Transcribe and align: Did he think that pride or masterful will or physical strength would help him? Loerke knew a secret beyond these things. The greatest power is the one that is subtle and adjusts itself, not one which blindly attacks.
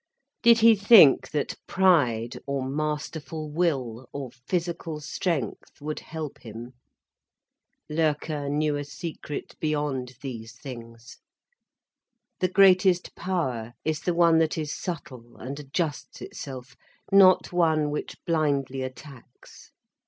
Did 0.41 0.61
he 0.61 0.75
think 0.75 1.29
that 1.29 1.53
pride 1.67 2.39
or 2.47 2.67
masterful 2.67 3.51
will 3.51 4.09
or 4.11 4.31
physical 4.47 4.99
strength 4.99 5.79
would 5.79 5.99
help 5.99 6.39
him? 6.39 6.73
Loerke 7.87 8.49
knew 8.49 8.77
a 8.77 8.83
secret 8.83 9.53
beyond 9.59 10.15
these 10.23 10.53
things. 10.57 11.19
The 12.39 12.47
greatest 12.49 13.15
power 13.15 13.73
is 13.85 13.99
the 14.01 14.15
one 14.15 14.39
that 14.39 14.57
is 14.57 14.75
subtle 14.75 15.37
and 15.37 15.59
adjusts 15.59 16.19
itself, 16.19 16.75
not 17.11 17.53
one 17.53 17.91
which 17.91 18.15
blindly 18.25 18.81
attacks. 18.81 19.69